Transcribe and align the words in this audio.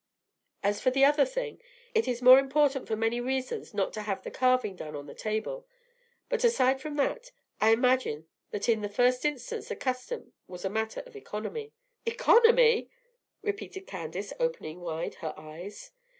As 0.63 0.81
for 0.81 0.89
the 0.89 1.05
other 1.05 1.25
thing, 1.25 1.61
it 1.93 2.07
is 2.07 2.23
more 2.23 2.39
convenient 2.39 2.87
for 2.87 2.95
many 2.95 3.21
reasons 3.21 3.71
not 3.71 3.93
to 3.93 4.01
have 4.01 4.23
the 4.23 4.31
carving 4.31 4.75
done 4.75 4.95
on 4.95 5.05
the 5.05 5.13
table; 5.13 5.67
but 6.27 6.43
aside 6.43 6.81
from 6.81 6.95
that, 6.95 7.29
I 7.59 7.69
imagine 7.69 8.25
that 8.49 8.67
in 8.67 8.81
the 8.81 8.89
first 8.89 9.25
instance 9.25 9.67
the 9.67 9.75
custom 9.75 10.33
was 10.47 10.65
a 10.65 10.71
matter 10.71 11.01
of 11.01 11.15
economy." 11.15 11.73
"Economy!" 12.03 12.89
repeated 13.43 13.85
Candace, 13.85 14.33
opening 14.39 14.79
wide 14.81 15.13
her 15.21 15.35
eyes. 15.37 15.91